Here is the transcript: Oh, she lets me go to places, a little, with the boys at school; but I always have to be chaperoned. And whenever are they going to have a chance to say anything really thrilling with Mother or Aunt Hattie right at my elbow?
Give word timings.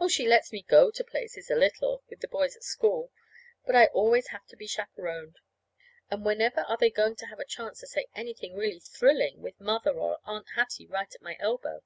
Oh, 0.00 0.08
she 0.08 0.26
lets 0.26 0.50
me 0.50 0.62
go 0.62 0.90
to 0.90 1.04
places, 1.04 1.50
a 1.50 1.54
little, 1.54 2.02
with 2.08 2.20
the 2.20 2.26
boys 2.28 2.56
at 2.56 2.62
school; 2.64 3.12
but 3.66 3.76
I 3.76 3.88
always 3.88 4.28
have 4.28 4.46
to 4.46 4.56
be 4.56 4.66
chaperoned. 4.66 5.36
And 6.10 6.24
whenever 6.24 6.60
are 6.62 6.78
they 6.78 6.88
going 6.88 7.16
to 7.16 7.26
have 7.26 7.38
a 7.38 7.44
chance 7.44 7.80
to 7.80 7.86
say 7.86 8.06
anything 8.14 8.54
really 8.54 8.80
thrilling 8.80 9.42
with 9.42 9.60
Mother 9.60 9.92
or 9.92 10.20
Aunt 10.24 10.46
Hattie 10.54 10.86
right 10.86 11.14
at 11.14 11.20
my 11.20 11.36
elbow? 11.38 11.82